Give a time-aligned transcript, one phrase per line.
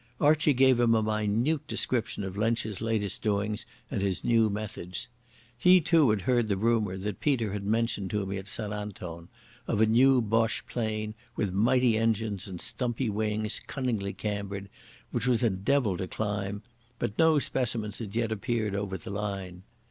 [0.19, 5.07] Archie gave him a minute description of Lensch's latest doings and his new methods.
[5.55, 9.29] He, too, had heard the rumour that Peter had mentioned to me at St Anton,
[9.67, 14.69] of a new Boche plane, with mighty engines and stumpy wings cunningly cambered,
[15.11, 16.63] which was a devil to climb;
[16.97, 19.61] but no specimens had yet appeared over the line.